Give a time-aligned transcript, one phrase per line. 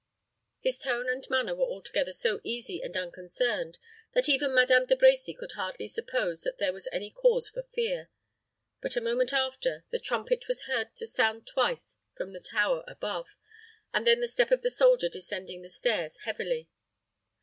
[0.61, 3.77] His tone and manner were altogether so easy and unconcerned,
[4.13, 8.09] that even Madame De Brecy could hardly suppose that there was any cause for fear;
[8.81, 13.35] but, a moment after, the trumpet was heard to sound twice from the tower above,
[13.93, 16.67] and then the step of the soldier descending the stairs heavily.